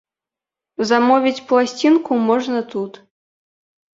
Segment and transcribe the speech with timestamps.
[0.91, 2.93] Замовіць пласцінку можна тут.